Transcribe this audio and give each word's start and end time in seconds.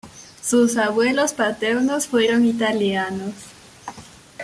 Sus 0.41 0.77
abuelos 0.77 1.31
paternos 1.33 2.07
fueron 2.07 2.43
italianos. 2.45 3.35